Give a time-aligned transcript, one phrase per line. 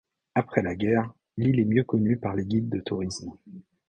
[0.33, 3.33] Après la guerre, l'île est mieux connue par les guides de tourisme.